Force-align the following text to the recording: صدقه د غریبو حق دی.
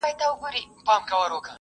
صدقه 0.03 0.15
د 0.31 0.39
غریبو 0.41 0.79
حق 0.87 1.09
دی. 1.31 1.49